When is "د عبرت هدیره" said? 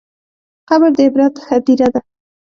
0.97-1.87